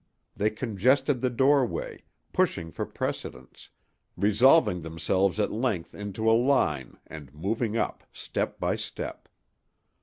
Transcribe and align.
They 0.35 0.49
congested 0.49 1.21
the 1.21 1.29
doorway, 1.29 2.05
pushing 2.33 2.71
for 2.71 2.87
precedence—resolving 2.87 4.81
themselves 4.81 5.39
at 5.39 5.51
length 5.51 5.93
into 5.93 6.27
a 6.27 6.33
line 6.33 6.97
and 7.05 7.31
moving 7.35 7.77
up 7.77 8.05
step 8.11 8.59
by 8.59 8.77
step. 8.77 9.29